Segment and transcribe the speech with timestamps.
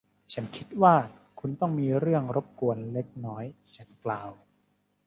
[0.33, 0.95] ฉันคิดว่า
[1.39, 3.43] คุณต้องมีเรื่องรบกวนเล็กน้อย
[3.75, 4.31] ฉันกล่าว